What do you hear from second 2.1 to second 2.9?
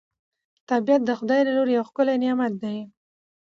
نعمت دی